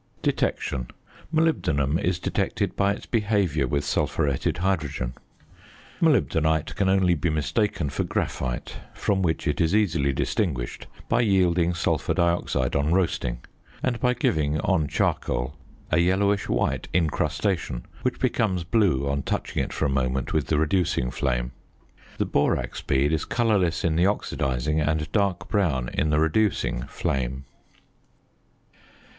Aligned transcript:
~Detection.~ 0.23 0.87
Molybdenum 1.31 1.99
is 1.99 2.17
detected 2.17 2.75
by 2.75 2.91
its 2.93 3.05
behaviour 3.05 3.67
with 3.67 3.83
sulphuretted 3.85 4.57
hydrogen. 4.57 5.13
Molybdenite 6.01 6.73
can 6.75 6.89
only 6.89 7.13
be 7.13 7.29
mistaken 7.29 7.87
for 7.87 8.03
graphite, 8.03 8.77
from 8.95 9.21
which 9.21 9.47
it 9.47 9.61
is 9.61 9.75
easily 9.75 10.11
distinguished 10.11 10.87
by 11.07 11.21
yielding 11.21 11.75
sulphur 11.75 12.15
dioxide 12.15 12.75
on 12.75 12.91
roasting, 12.91 13.41
and 13.83 13.99
by 13.99 14.15
giving, 14.15 14.59
on 14.61 14.87
charcoal, 14.87 15.55
a 15.91 15.99
yellowish 15.99 16.49
white 16.49 16.87
incrustation, 16.95 17.85
which 18.01 18.17
becomes 18.19 18.63
blue 18.63 19.07
on 19.07 19.21
touching 19.21 19.63
it 19.63 19.71
for 19.71 19.85
a 19.85 19.89
moment 19.89 20.33
with 20.33 20.47
the 20.47 20.57
reducing 20.57 21.11
flame. 21.11 21.51
The 22.17 22.25
borax 22.25 22.81
bead 22.81 23.13
is 23.13 23.23
colourless 23.23 23.83
in 23.83 23.97
the 23.97 24.05
oxidising, 24.07 24.79
and 24.81 25.11
dark 25.11 25.47
brown 25.47 25.89
in 25.93 26.09
the 26.09 26.19
reducing, 26.19 26.87
flame. 26.87 27.45